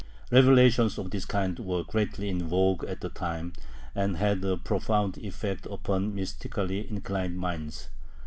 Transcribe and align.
Revelations 0.31 0.97
of 0.97 1.11
this 1.11 1.25
kind 1.25 1.59
were 1.59 1.83
greatly 1.83 2.27
in 2.29 2.49
vogue 2.49 2.83
at 2.85 3.01
the 3.01 3.09
time, 3.09 3.53
and 3.93 4.17
had 4.17 4.43
a 4.43 4.57
profound 4.57 5.19
effect 5.19 5.67
upon 5.67 6.15
mystically 6.15 6.89
inclined 6.89 7.37
minds. 7.37 7.89